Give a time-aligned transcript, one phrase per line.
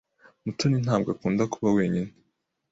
[0.43, 2.11] Mutoni ntabwo akunda kuba wenyine.